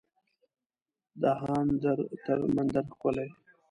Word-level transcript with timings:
دهاندر 1.21 1.99
تر 2.23 2.39
مندر 2.53 2.85
ښکلی 2.93 3.27